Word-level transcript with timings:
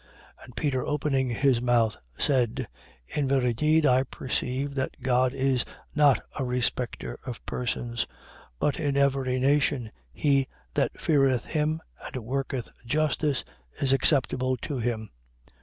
10:34. 0.39 0.45
And 0.45 0.55
Peter 0.55 0.83
opening 0.87 1.29
his 1.29 1.61
mouth, 1.61 1.95
said: 2.17 2.67
in 3.07 3.27
very 3.27 3.53
deed 3.53 3.85
I 3.85 4.01
perceive 4.01 4.73
that 4.73 4.99
God 5.03 5.31
is 5.31 5.63
not 5.93 6.19
a 6.39 6.43
respecter 6.43 7.19
of 7.23 7.45
persons. 7.45 8.07
10:35. 8.59 8.59
But 8.59 8.79
in 8.79 8.97
every 8.97 9.39
nation, 9.39 9.91
he 10.11 10.47
that 10.73 10.99
feareth 10.99 11.45
him 11.45 11.81
and 12.03 12.15
worketh 12.25 12.71
justice 12.83 13.43
is 13.79 13.93
acceptable 13.93 14.57
to 14.57 14.79
him. 14.79 15.11